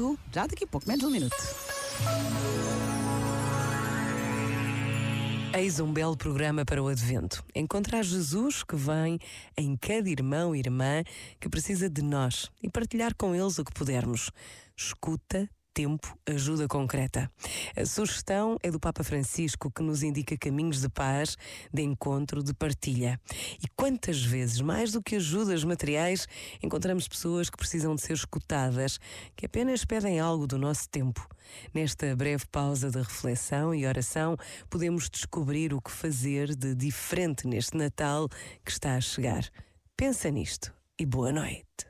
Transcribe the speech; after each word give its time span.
consigo 0.00 0.18
já 0.32 0.46
daqui 0.46 0.64
a 0.64 0.66
pouco, 0.66 0.88
menos 0.88 1.04
um 1.04 1.10
minuto. 1.10 1.36
Eis 5.52 5.80
um 5.80 5.92
belo 5.92 6.16
programa 6.16 6.64
para 6.64 6.82
o 6.82 6.88
Advento. 6.88 7.44
Encontrar 7.54 8.02
Jesus 8.02 8.62
que 8.62 8.76
vem 8.76 9.18
em 9.56 9.76
cada 9.76 10.08
irmão 10.08 10.54
e 10.54 10.60
irmã 10.60 11.02
que 11.38 11.48
precisa 11.48 11.90
de 11.90 12.02
nós 12.02 12.50
e 12.62 12.70
partilhar 12.70 13.14
com 13.14 13.34
eles 13.34 13.58
o 13.58 13.64
que 13.64 13.72
pudermos. 13.72 14.30
Escuta, 14.76 15.50
tempo, 15.72 16.16
ajuda 16.26 16.68
concreta. 16.68 17.30
A 17.76 17.84
sugestão 17.86 18.56
é 18.62 18.70
do 18.70 18.80
Papa 18.80 19.02
Francisco 19.02 19.70
que 19.70 19.82
nos 19.82 20.02
indica 20.02 20.36
caminhos 20.36 20.80
de 20.80 20.88
paz, 20.88 21.36
de 21.72 21.82
encontro, 21.82 22.42
de 22.42 22.52
partilha. 22.52 23.20
E 23.62 23.68
quantas 23.76 24.22
vezes, 24.22 24.60
mais 24.60 24.92
do 24.92 25.02
que 25.02 25.16
ajudas 25.16 25.64
materiais, 25.64 26.26
encontramos 26.62 27.08
pessoas 27.08 27.48
que 27.48 27.56
precisam 27.56 27.94
de 27.94 28.02
ser 28.02 28.14
escutadas, 28.14 28.98
que 29.36 29.46
apenas 29.46 29.84
pedem 29.84 30.20
algo 30.20 30.46
do 30.46 30.58
nosso 30.58 30.88
tempo. 30.88 31.26
Nesta 31.74 32.14
breve 32.14 32.44
pausa 32.46 32.90
de 32.90 32.98
reflexão 32.98 33.74
e 33.74 33.86
oração, 33.86 34.36
podemos 34.68 35.08
descobrir 35.08 35.74
o 35.74 35.80
que 35.80 35.90
fazer 35.90 36.54
de 36.54 36.74
diferente 36.74 37.46
neste 37.46 37.76
Natal 37.76 38.28
que 38.64 38.70
está 38.70 38.94
a 38.94 39.00
chegar. 39.00 39.48
Pensa 39.96 40.30
nisto 40.30 40.72
e 40.98 41.04
boa 41.04 41.32
noite. 41.32 41.89